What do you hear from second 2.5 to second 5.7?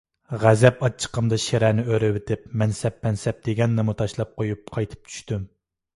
مەنسەپ- پەنسەپ دېگەننىمۇ تاشلاپ قويۇپ قايتىپ چۈشتۈم.